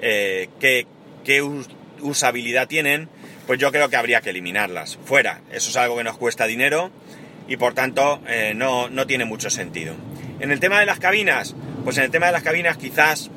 eh 0.00 0.48
qué, 0.60 0.86
usabilidad 2.00 2.66
tienen, 2.66 3.08
pues 3.46 3.60
yo 3.60 3.70
creo 3.70 3.88
que 3.88 3.96
habría 3.96 4.20
que 4.20 4.30
eliminarlas. 4.30 4.98
Fuera, 5.04 5.40
eso 5.52 5.70
es 5.70 5.76
algo 5.76 5.96
que 5.96 6.04
nos 6.04 6.18
cuesta 6.18 6.46
dinero 6.46 6.90
y 7.46 7.56
por 7.56 7.74
tanto 7.74 8.20
no, 8.56 8.88
no 8.88 9.06
tiene 9.06 9.24
mucho 9.24 9.50
sentido. 9.50 9.94
En 10.40 10.50
el 10.50 10.58
tema 10.58 10.80
de 10.80 10.86
las 10.86 10.98
cabinas, 10.98 11.54
pues 11.84 11.98
en 11.98 12.04
el 12.04 12.10
tema 12.10 12.26
de 12.26 12.32
las 12.32 12.42
cabinas 12.42 12.76
quizás 12.76 13.30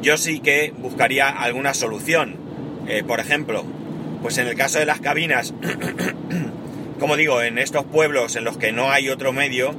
yo 0.00 0.16
sí 0.16 0.40
que 0.40 0.72
buscaría 0.74 1.28
alguna 1.28 1.74
solución. 1.74 2.38
Por 3.06 3.20
ejemplo, 3.20 3.66
pues 4.22 4.38
en 4.38 4.46
el 4.46 4.56
caso 4.56 4.78
de 4.78 4.86
las 4.86 5.00
cabinas, 5.00 5.52
como 7.00 7.16
digo, 7.16 7.42
en 7.42 7.58
estos 7.58 7.84
pueblos 7.84 8.36
en 8.36 8.44
los 8.44 8.58
que 8.58 8.70
no 8.70 8.92
hay 8.92 9.08
otro 9.08 9.32
medio 9.32 9.74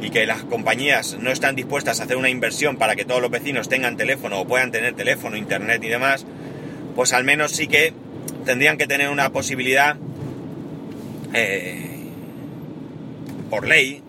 y 0.00 0.10
que 0.10 0.26
las 0.26 0.44
compañías 0.44 1.16
no 1.18 1.30
están 1.30 1.56
dispuestas 1.56 2.00
a 2.00 2.04
hacer 2.04 2.16
una 2.16 2.28
inversión 2.28 2.76
para 2.76 2.94
que 2.94 3.04
todos 3.04 3.20
los 3.20 3.30
vecinos 3.30 3.68
tengan 3.68 3.96
teléfono 3.96 4.40
o 4.40 4.46
puedan 4.46 4.70
tener 4.70 4.94
teléfono, 4.94 5.36
internet 5.36 5.82
y 5.82 5.88
demás, 5.88 6.26
pues 6.94 7.12
al 7.12 7.24
menos 7.24 7.52
sí 7.52 7.66
que 7.66 7.92
tendrían 8.44 8.76
que 8.76 8.86
tener 8.86 9.08
una 9.08 9.30
posibilidad 9.30 9.96
eh, 11.32 12.06
por 13.48 13.66
ley 13.66 14.02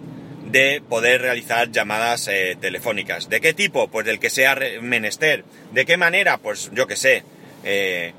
de 0.45 0.81
poder 0.87 1.21
realizar 1.21 1.71
llamadas 1.71 2.27
eh, 2.27 2.57
telefónicas. 2.59 3.29
¿De 3.29 3.39
qué 3.39 3.53
tipo? 3.53 3.87
Pues 3.87 4.05
del 4.05 4.19
que 4.19 4.29
sea 4.29 4.57
menester. 4.81 5.45
¿De 5.71 5.85
qué 5.85 5.95
manera? 5.95 6.37
Pues 6.37 6.69
yo 6.73 6.87
que 6.87 6.97
sé. 6.97 7.23
Eh, 7.63 8.13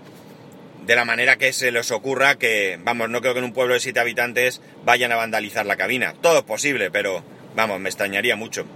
de 0.86 0.96
la 0.96 1.04
manera 1.04 1.36
que 1.36 1.52
se 1.52 1.70
les 1.70 1.90
ocurra 1.90 2.36
que, 2.36 2.78
vamos, 2.82 3.08
no 3.08 3.20
creo 3.20 3.34
que 3.34 3.38
en 3.38 3.44
un 3.44 3.52
pueblo 3.52 3.74
de 3.74 3.80
siete 3.80 4.00
habitantes 4.00 4.60
vayan 4.84 5.12
a 5.12 5.16
vandalizar 5.16 5.66
la 5.66 5.76
cabina. 5.76 6.14
Todo 6.20 6.38
es 6.38 6.44
posible, 6.44 6.90
pero, 6.90 7.22
vamos, 7.54 7.80
me 7.80 7.88
extrañaría 7.88 8.36
mucho. 8.36 8.66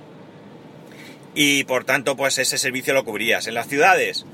Y 1.35 1.65
por 1.65 1.85
tanto, 1.85 2.17
pues 2.17 2.39
ese 2.39 2.59
servicio 2.59 2.95
lo 2.95 3.05
cubrirías. 3.05 3.47
En 3.47 3.55
las 3.55 3.69
ciudades, 3.69 4.25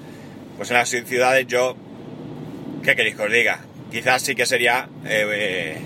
pues 0.57 0.71
en 0.71 0.77
las 0.77 0.89
ciudades 0.91 1.47
yo, 1.47 1.77
¿qué 2.85 2.95
queréis 2.95 3.17
que 3.17 3.23
os 3.23 3.33
diga? 3.33 3.61
Quizás 3.91 4.23
sí 4.23 4.35
que 4.35 4.47
sería 4.47 4.89
eh, 5.05 5.79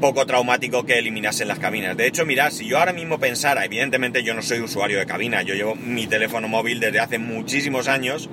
poco 0.00 0.26
traumático 0.26 0.84
que 0.84 0.98
eliminasen 0.98 1.48
las 1.48 1.58
cabinas. 1.58 1.96
De 1.96 2.06
hecho, 2.06 2.24
mirad, 2.26 2.50
si 2.50 2.66
yo 2.66 2.78
ahora 2.78 2.92
mismo 2.92 3.18
pensara, 3.18 3.64
evidentemente 3.64 4.22
yo 4.22 4.34
no 4.34 4.42
soy 4.42 4.60
usuario 4.60 4.98
de 4.98 5.06
cabina, 5.06 5.42
yo 5.42 5.54
llevo 5.54 5.74
mi 5.74 6.06
teléfono 6.06 6.46
móvil 6.46 6.80
desde 6.80 7.00
hace 7.00 7.18
muchísimos 7.18 7.88
años 7.88 8.30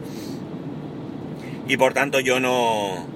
y 1.68 1.78
por 1.78 1.94
tanto 1.94 2.20
yo 2.20 2.40
no... 2.40 3.08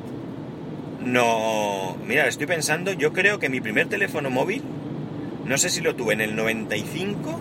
No... 1.00 1.98
Mira, 2.05 2.27
estoy 2.27 2.48
pensando, 2.48 2.93
yo 2.93 3.13
creo 3.13 3.39
que 3.39 3.50
mi 3.50 3.62
primer 3.62 3.88
teléfono 3.88 4.29
móvil, 4.29 4.62
no 5.46 5.58
sé 5.58 5.70
si 5.70 5.81
lo 5.81 5.96
tuve 5.96 6.13
en 6.13 6.22
el 6.22 6.36
95 6.36 7.39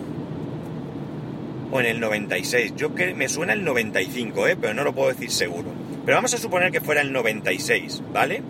o 1.71 1.79
en 1.79 1.85
el 1.85 1.99
96. 1.99 2.75
Yo 2.75 2.95
que 2.95 3.13
me 3.13 3.29
suena 3.29 3.53
el 3.53 3.63
95, 3.63 4.47
¿eh? 4.47 4.57
pero 4.59 4.73
no 4.73 4.83
lo 4.83 4.93
puedo 4.93 5.09
decir 5.09 5.31
seguro. 5.31 5.69
Pero 6.05 6.17
vamos 6.17 6.33
a 6.33 6.37
suponer 6.37 6.71
que 6.71 6.81
fuera 6.81 7.01
el 7.01 7.11
96, 7.11 8.01
¿vale? 8.11 8.41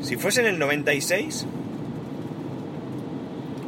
Si 0.00 0.16
fuese 0.16 0.40
en 0.40 0.46
el 0.46 0.58
96, 0.58 1.46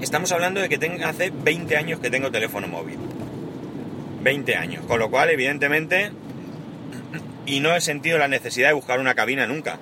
estamos 0.01 0.33
hablando 0.33 0.61
de 0.61 0.69
que 0.69 0.79
tengo, 0.79 1.05
hace 1.05 1.31
20 1.31 1.77
años 1.77 2.01
que 2.01 2.11
tengo 2.11 2.31
teléfono 2.31 2.67
móvil. 2.67 2.99
20 4.23 4.57
años. 4.57 4.85
Con 4.87 4.99
lo 4.99 5.11
cual, 5.11 5.31
evidentemente, 5.31 6.11
y 7.47 7.61
no 7.61 7.75
he 7.75 7.81
sentido 7.81 8.19
la 8.19 8.29
necesidad 8.29 8.69
de 8.69 8.75
buscar 8.75 9.01
una 9.01 9.15
cabina 9.15 9.47
nunca. 9.47 9.79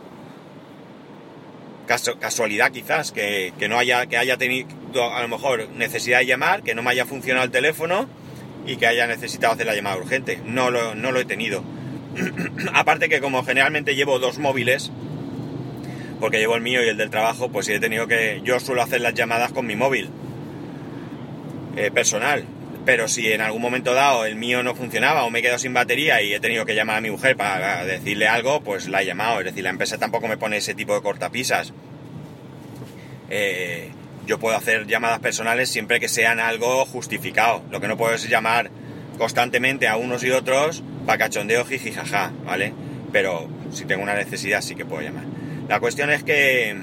casualidad 2.21 2.73
quizás, 2.73 3.13
que, 3.13 3.53
no 3.69 3.79
haya, 3.79 4.07
que 4.07 4.17
haya 4.17 4.37
tenido 4.37 5.13
a 5.13 5.21
lo 5.23 5.29
mejor 5.29 5.69
necesidad 5.71 6.19
de 6.19 6.27
llamar, 6.27 6.63
que 6.63 6.75
no 6.75 6.83
me 6.83 6.91
haya 6.91 7.07
funcionado 7.07 7.45
el 7.45 7.51
teléfono 7.51 8.09
y 8.67 8.77
que 8.77 8.87
haya 8.87 9.07
necesitado 9.07 9.55
hacer 9.55 9.67
la 9.67 9.75
llamada 9.75 9.97
urgente. 9.97 10.41
No 10.45 10.71
lo, 10.71 10.95
no 10.95 11.13
lo 11.13 11.21
he 11.21 11.25
tenido. 11.25 11.63
Aparte 12.73 13.09
que 13.09 13.21
como 13.21 13.45
generalmente 13.45 13.95
llevo 13.95 14.19
dos 14.19 14.39
móviles, 14.39 14.91
porque 16.21 16.39
llevo 16.39 16.55
el 16.55 16.63
mío 16.63 16.85
y 16.85 16.89
el 16.89 16.97
del 16.97 17.11
trabajo, 17.11 17.51
pues 17.51 17.69
he 17.69 17.81
tenido 17.81 18.07
que... 18.07 18.41
Yo 18.45 18.61
suelo 18.61 18.83
hacer 18.83 19.01
las 19.01 19.15
llamadas 19.15 19.53
con 19.53 19.67
mi 19.67 19.77
móvil 19.77 20.09
eh, 21.77 21.91
personal, 21.91 22.45
pero 22.85 23.09
si 23.09 23.33
en 23.33 23.41
algún 23.41 23.63
momento 23.63 23.95
dado 23.95 24.25
el 24.25 24.37
mío 24.37 24.63
no 24.63 24.75
funcionaba 24.75 25.25
o 25.25 25.31
me 25.31 25.39
he 25.39 25.43
quedado 25.43 25.59
sin 25.59 25.73
batería 25.73 26.21
y 26.23 26.35
he 26.35 26.41
tenido 26.41 26.67
que 26.67 26.75
llamar 26.75 26.97
a 26.97 27.01
mi 27.01 27.11
mujer 27.11 27.37
para 27.37 27.85
decirle 27.85 28.29
algo, 28.29 28.61
pues 28.63 28.89
la 28.89 29.03
he 29.03 29.07
llamado. 29.07 29.39
Es 29.41 29.47
decir, 29.47 29.63
la 29.63 29.71
empresa 29.71 29.99
tampoco 29.99 30.29
me 30.29 30.37
pone 30.37 30.57
ese 30.57 30.75
tipo 30.75 30.95
de 30.95 31.03
cortapisas. 31.03 31.73
eh, 33.31 33.91
yo 34.27 34.39
puedo 34.39 34.57
hacer 34.57 34.87
llamadas 34.87 35.19
personales 35.19 35.69
siempre 35.69 35.99
que 35.99 36.09
sean 36.09 36.39
algo 36.39 36.85
justificado. 36.85 37.63
Lo 37.71 37.81
que 37.81 37.89
no 37.89 37.97
puedo 37.97 38.15
es 38.15 38.29
llamar 38.29 38.71
constantemente 39.19 39.89
a 39.89 39.97
unos 39.97 40.23
y 40.25 40.31
otros 40.31 40.83
para 41.07 41.19
cachondeo 41.19 41.65
jijijaja, 41.65 42.33
¿vale? 42.45 42.73
Pero 43.11 43.49
si 43.73 43.85
tengo 43.85 44.03
una 44.03 44.15
necesidad 44.15 44.61
sí 44.63 44.75
que 44.75 44.85
puedo 44.85 45.03
llamar. 45.03 45.25
La 45.69 45.81
cuestión 45.81 46.11
es 46.11 46.23
que... 46.23 46.77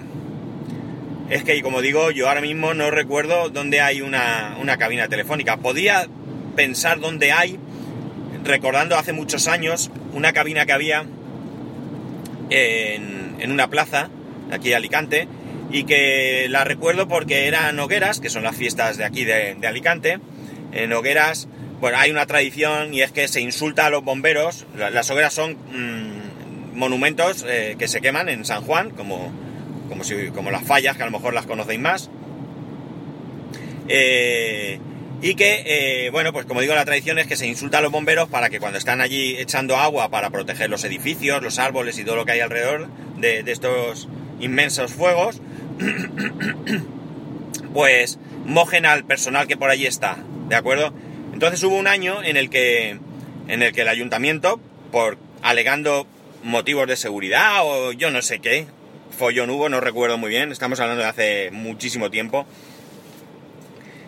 Es 1.29 1.43
que, 1.43 1.61
como 1.61 1.81
digo, 1.81 2.09
yo 2.11 2.27
ahora 2.27 2.41
mismo 2.41 2.73
no 2.73 2.89
recuerdo 2.89 3.49
dónde 3.49 3.81
hay 3.81 4.01
una, 4.01 4.57
una 4.59 4.77
cabina 4.77 5.07
telefónica. 5.07 5.57
Podía 5.57 6.07
pensar 6.55 6.99
dónde 6.99 7.31
hay, 7.31 7.59
recordando 8.43 8.97
hace 8.97 9.13
muchos 9.13 9.47
años, 9.47 9.91
una 10.13 10.33
cabina 10.33 10.65
que 10.65 10.73
había 10.73 11.05
en, 12.49 13.35
en 13.39 13.51
una 13.51 13.69
plaza, 13.69 14.09
aquí 14.51 14.69
de 14.69 14.75
Alicante, 14.75 15.27
y 15.71 15.83
que 15.83 16.47
la 16.49 16.63
recuerdo 16.63 17.07
porque 17.07 17.47
eran 17.47 17.79
hogueras, 17.79 18.19
que 18.19 18.29
son 18.29 18.43
las 18.43 18.55
fiestas 18.55 18.97
de 18.97 19.05
aquí 19.05 19.23
de, 19.23 19.55
Alicante. 19.67 20.19
En 20.71 20.91
hogueras, 20.93 21.47
bueno, 21.79 21.97
hay 21.99 22.11
una 22.11 22.25
tradición 22.25 22.93
y 22.93 23.01
es 23.01 23.11
que 23.11 23.27
se 23.27 23.41
insulta 23.41 23.85
a 23.85 23.89
los 23.89 24.03
bomberos. 24.03 24.65
Las 24.75 25.09
hogueras 25.09 25.33
son 25.33 25.53
mm, 25.53 26.77
monumentos 26.77 27.45
eh, 27.47 27.75
que 27.77 27.87
se 27.87 28.01
queman 28.01 28.29
en 28.29 28.45
San 28.45 28.63
Juan, 28.63 28.89
como, 28.89 29.31
como, 29.89 30.03
como 30.33 30.51
las 30.51 30.63
fallas, 30.63 30.95
que 30.95 31.03
a 31.03 31.05
lo 31.05 31.11
mejor 31.11 31.33
las 31.33 31.45
conocéis 31.45 31.79
más. 31.79 32.09
Eh, 33.87 34.79
y 35.21 35.35
que, 35.35 35.63
eh, 35.65 36.09
bueno, 36.11 36.31
pues 36.31 36.45
como 36.45 36.61
digo, 36.61 36.75
la 36.75 36.85
tradición 36.85 37.19
es 37.19 37.27
que 37.27 37.35
se 37.35 37.45
insulta 37.45 37.79
a 37.79 37.81
los 37.81 37.91
bomberos 37.91 38.29
para 38.29 38.49
que 38.49 38.59
cuando 38.59 38.77
están 38.77 39.01
allí 39.01 39.35
echando 39.37 39.75
agua 39.75 40.09
para 40.09 40.29
proteger 40.29 40.69
los 40.69 40.83
edificios, 40.85 41.43
los 41.43 41.59
árboles 41.59 41.99
y 41.99 42.05
todo 42.05 42.15
lo 42.15 42.25
que 42.25 42.33
hay 42.33 42.39
alrededor 42.39 42.87
de, 43.17 43.43
de 43.43 43.51
estos 43.51 44.07
inmensos 44.39 44.93
fuegos, 44.93 45.41
pues 47.73 48.17
mojen 48.45 48.85
al 48.85 49.03
personal 49.03 49.47
que 49.47 49.57
por 49.57 49.69
allí 49.69 49.85
está, 49.85 50.17
¿de 50.47 50.55
acuerdo? 50.55 50.93
Entonces 51.33 51.63
hubo 51.63 51.75
un 51.75 51.87
año 51.87 52.23
en 52.23 52.37
el 52.37 52.49
que, 52.49 52.97
en 53.47 53.61
el, 53.61 53.73
que 53.73 53.81
el 53.81 53.87
ayuntamiento, 53.87 54.59
por 54.91 55.17
alegando 55.41 56.07
motivos 56.43 56.87
de 56.87 56.95
seguridad 56.95 57.61
o 57.63 57.91
yo 57.91 58.11
no 58.11 58.21
sé 58.21 58.39
qué, 58.39 58.65
follón 59.19 59.49
hubo, 59.49 59.67
no 59.67 59.81
recuerdo 59.81 60.17
muy 60.17 60.29
bien, 60.29 60.51
estamos 60.51 60.79
hablando 60.79 61.03
de 61.03 61.09
hace 61.09 61.51
muchísimo 61.51 62.09
tiempo, 62.09 62.47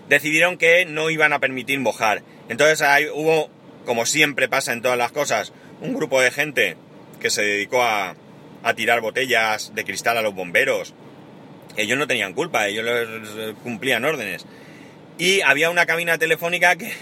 decidieron 0.08 0.58
que 0.58 0.86
no 0.86 1.10
iban 1.10 1.34
a 1.34 1.40
permitir 1.40 1.80
mojar. 1.80 2.24
Entonces 2.48 2.82
ahí 2.82 3.08
hubo, 3.14 3.50
como 3.86 4.06
siempre 4.06 4.48
pasa 4.48 4.72
en 4.72 4.82
todas 4.82 4.98
las 4.98 5.12
cosas, 5.12 5.52
un 5.82 5.94
grupo 5.94 6.22
de 6.22 6.32
gente 6.32 6.78
que 7.20 7.30
se 7.30 7.44
dedicó 7.44 7.84
a, 7.84 8.16
a 8.64 8.74
tirar 8.74 9.02
botellas 9.02 9.74
de 9.76 9.84
cristal 9.84 10.18
a 10.18 10.22
los 10.22 10.34
bomberos, 10.34 10.94
ellos 11.76 11.98
no 11.98 12.08
tenían 12.08 12.34
culpa, 12.34 12.68
ellos 12.68 12.86
cumplían 13.64 14.06
órdenes. 14.06 14.46
Y 15.18 15.42
había 15.42 15.70
una 15.70 15.86
cabina 15.86 16.18
telefónica 16.18 16.78
que 16.78 16.94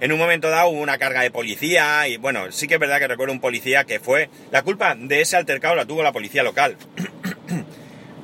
en 0.00 0.12
un 0.12 0.18
momento 0.18 0.48
dado 0.48 0.68
hubo 0.70 0.80
una 0.80 0.98
carga 0.98 1.22
de 1.22 1.30
policía 1.30 2.08
y 2.08 2.16
bueno, 2.16 2.50
sí 2.52 2.66
que 2.66 2.74
es 2.74 2.80
verdad 2.80 2.98
que 2.98 3.08
recuerdo 3.08 3.32
un 3.32 3.40
policía 3.40 3.84
que 3.84 4.00
fue... 4.00 4.30
La 4.50 4.62
culpa 4.62 4.94
de 4.94 5.20
ese 5.20 5.36
altercado 5.36 5.74
la 5.74 5.84
tuvo 5.84 6.02
la 6.02 6.12
policía 6.12 6.42
local. 6.42 6.76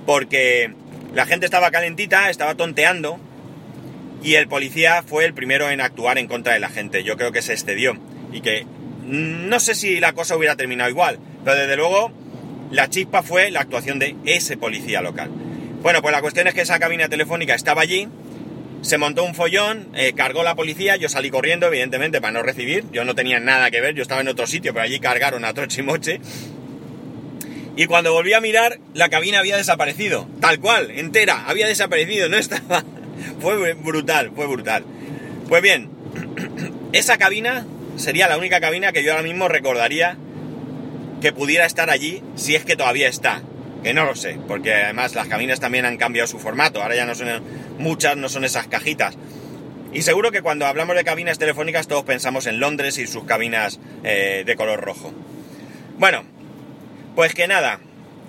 Porque 0.06 0.72
la 1.14 1.26
gente 1.26 1.44
estaba 1.46 1.70
calentita, 1.70 2.30
estaba 2.30 2.54
tonteando 2.54 3.18
y 4.22 4.34
el 4.34 4.48
policía 4.48 5.02
fue 5.02 5.24
el 5.24 5.34
primero 5.34 5.70
en 5.70 5.80
actuar 5.80 6.18
en 6.18 6.26
contra 6.26 6.54
de 6.54 6.60
la 6.60 6.68
gente. 6.68 7.04
Yo 7.04 7.16
creo 7.16 7.32
que 7.32 7.42
se 7.42 7.52
excedió 7.52 7.94
y 8.32 8.40
que 8.40 8.64
mm, 8.64 9.48
no 9.48 9.60
sé 9.60 9.74
si 9.74 10.00
la 10.00 10.12
cosa 10.14 10.36
hubiera 10.36 10.56
terminado 10.56 10.90
igual, 10.90 11.18
pero 11.44 11.56
desde 11.56 11.76
luego 11.76 12.12
la 12.70 12.88
chispa 12.88 13.22
fue 13.22 13.50
la 13.50 13.60
actuación 13.60 13.98
de 13.98 14.16
ese 14.24 14.56
policía 14.56 15.02
local. 15.02 15.30
Bueno, 15.82 16.02
pues 16.02 16.12
la 16.12 16.20
cuestión 16.20 16.46
es 16.48 16.54
que 16.54 16.62
esa 16.62 16.78
cabina 16.78 17.08
telefónica 17.08 17.54
estaba 17.54 17.82
allí, 17.82 18.08
se 18.82 18.98
montó 18.98 19.24
un 19.24 19.34
follón, 19.34 19.88
eh, 19.94 20.12
cargó 20.14 20.42
la 20.42 20.54
policía, 20.54 20.96
yo 20.96 21.08
salí 21.08 21.30
corriendo, 21.30 21.66
evidentemente, 21.66 22.20
para 22.20 22.32
no 22.32 22.42
recibir, 22.42 22.84
yo 22.92 23.04
no 23.04 23.14
tenía 23.14 23.40
nada 23.40 23.70
que 23.70 23.80
ver, 23.80 23.94
yo 23.94 24.02
estaba 24.02 24.20
en 24.20 24.28
otro 24.28 24.46
sitio, 24.46 24.72
pero 24.72 24.84
allí 24.84 25.00
cargaron 25.00 25.44
a 25.44 25.54
troche 25.54 25.80
y 25.80 25.84
moche. 25.84 26.20
Y 27.76 27.86
cuando 27.86 28.12
volví 28.12 28.32
a 28.32 28.40
mirar, 28.40 28.78
la 28.94 29.10
cabina 29.10 29.38
había 29.38 29.56
desaparecido, 29.56 30.26
tal 30.40 30.60
cual, 30.60 30.90
entera, 30.90 31.44
había 31.46 31.66
desaparecido, 31.66 32.28
no 32.28 32.38
estaba. 32.38 32.84
fue 33.40 33.74
brutal, 33.74 34.32
fue 34.34 34.46
brutal. 34.46 34.84
Pues 35.48 35.62
bien, 35.62 35.90
esa 36.92 37.18
cabina 37.18 37.66
sería 37.96 38.28
la 38.28 38.38
única 38.38 38.60
cabina 38.60 38.92
que 38.92 39.04
yo 39.04 39.12
ahora 39.12 39.22
mismo 39.22 39.48
recordaría 39.48 40.16
que 41.20 41.32
pudiera 41.32 41.66
estar 41.66 41.90
allí 41.90 42.22
si 42.34 42.54
es 42.54 42.64
que 42.64 42.76
todavía 42.76 43.08
está 43.08 43.42
que 43.86 43.94
no 43.94 44.04
lo 44.04 44.16
sé, 44.16 44.36
porque 44.48 44.74
además 44.74 45.14
las 45.14 45.28
cabinas 45.28 45.60
también 45.60 45.84
han 45.84 45.96
cambiado 45.96 46.26
su 46.26 46.40
formato, 46.40 46.82
ahora 46.82 46.96
ya 46.96 47.06
no 47.06 47.14
son 47.14 47.28
muchas, 47.78 48.16
no 48.16 48.28
son 48.28 48.44
esas 48.44 48.66
cajitas. 48.66 49.16
Y 49.92 50.02
seguro 50.02 50.32
que 50.32 50.42
cuando 50.42 50.66
hablamos 50.66 50.96
de 50.96 51.04
cabinas 51.04 51.38
telefónicas 51.38 51.86
todos 51.86 52.02
pensamos 52.02 52.48
en 52.48 52.58
Londres 52.58 52.98
y 52.98 53.06
sus 53.06 53.22
cabinas 53.22 53.78
eh, 54.02 54.42
de 54.44 54.56
color 54.56 54.80
rojo. 54.80 55.14
Bueno, 55.98 56.24
pues 57.16 57.34
que 57.34 57.48
nada, 57.48 57.80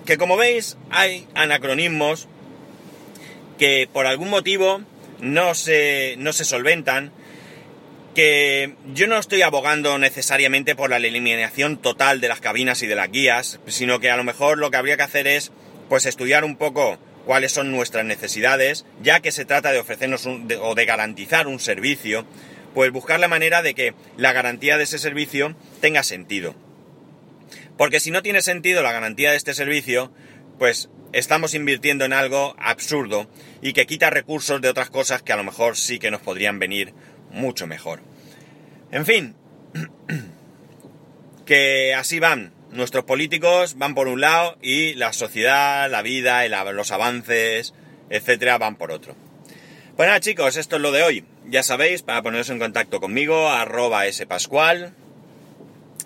que 0.06 0.16
como 0.16 0.38
veis 0.38 0.78
hay 0.90 1.26
anacronismos 1.34 2.26
que 3.58 3.86
por 3.92 4.06
algún 4.06 4.30
motivo 4.30 4.80
no 5.20 5.54
se, 5.54 6.14
no 6.16 6.32
se 6.32 6.46
solventan, 6.46 7.12
que 8.14 8.74
yo 8.94 9.06
no 9.06 9.18
estoy 9.18 9.42
abogando 9.42 9.98
necesariamente 9.98 10.74
por 10.74 10.88
la 10.88 10.96
eliminación 10.96 11.76
total 11.76 12.22
de 12.22 12.28
las 12.28 12.40
cabinas 12.40 12.82
y 12.82 12.86
de 12.86 12.94
las 12.94 13.10
guías, 13.12 13.60
sino 13.66 14.00
que 14.00 14.10
a 14.10 14.16
lo 14.16 14.24
mejor 14.24 14.56
lo 14.56 14.70
que 14.70 14.78
habría 14.78 14.96
que 14.96 15.02
hacer 15.02 15.26
es 15.26 15.52
pues 15.90 16.06
estudiar 16.06 16.44
un 16.44 16.56
poco 16.56 16.98
cuáles 17.26 17.52
son 17.52 17.70
nuestras 17.70 18.06
necesidades, 18.06 18.86
ya 19.02 19.20
que 19.20 19.32
se 19.32 19.44
trata 19.44 19.70
de 19.70 19.80
ofrecernos 19.80 20.26
o 20.26 20.74
de 20.74 20.84
garantizar 20.86 21.46
un 21.46 21.60
servicio, 21.60 22.24
pues 22.72 22.90
buscar 22.90 23.20
la 23.20 23.28
manera 23.28 23.60
de 23.60 23.74
que 23.74 23.92
la 24.16 24.32
garantía 24.32 24.78
de 24.78 24.84
ese 24.84 24.98
servicio 24.98 25.54
tenga 25.82 26.02
sentido. 26.02 26.54
Porque 27.78 28.00
si 28.00 28.10
no 28.10 28.22
tiene 28.22 28.42
sentido 28.42 28.82
la 28.82 28.92
garantía 28.92 29.30
de 29.30 29.36
este 29.36 29.54
servicio, 29.54 30.12
pues 30.58 30.90
estamos 31.12 31.54
invirtiendo 31.54 32.04
en 32.04 32.12
algo 32.12 32.54
absurdo 32.58 33.30
y 33.62 33.72
que 33.72 33.86
quita 33.86 34.10
recursos 34.10 34.60
de 34.60 34.68
otras 34.68 34.90
cosas 34.90 35.22
que 35.22 35.32
a 35.32 35.36
lo 35.36 35.44
mejor 35.44 35.76
sí 35.76 35.98
que 35.98 36.10
nos 36.10 36.20
podrían 36.20 36.58
venir 36.58 36.92
mucho 37.30 37.66
mejor. 37.66 38.00
En 38.90 39.06
fin, 39.06 39.34
que 41.46 41.94
así 41.94 42.18
van. 42.18 42.52
Nuestros 42.70 43.04
políticos 43.04 43.78
van 43.78 43.94
por 43.94 44.08
un 44.08 44.20
lado 44.20 44.58
y 44.60 44.92
la 44.94 45.14
sociedad, 45.14 45.90
la 45.90 46.02
vida, 46.02 46.46
los 46.72 46.90
avances, 46.90 47.72
etcétera, 48.10 48.58
van 48.58 48.76
por 48.76 48.90
otro. 48.92 49.14
Pues 49.96 50.20
chicos, 50.20 50.56
esto 50.56 50.76
es 50.76 50.82
lo 50.82 50.92
de 50.92 51.02
hoy. 51.02 51.24
Ya 51.46 51.62
sabéis, 51.62 52.02
para 52.02 52.22
poneros 52.22 52.50
en 52.50 52.58
contacto 52.58 53.00
conmigo, 53.00 53.48
arroba 53.48 54.04
spascual, 54.12 54.94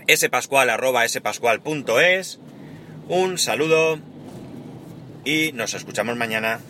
spascual 0.09 0.71
arroba 0.71 1.07
spascual.es, 1.09 2.39
un 3.09 3.39
saludo 3.39 3.99
y 5.25 5.53
nos 5.53 5.75
escuchamos 5.75 6.17
mañana. 6.17 6.61